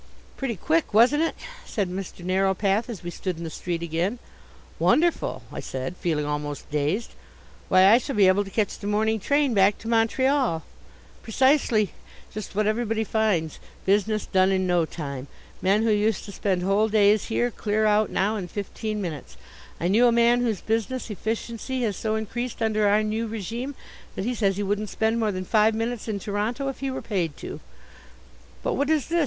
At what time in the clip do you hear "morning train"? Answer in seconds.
8.87-9.53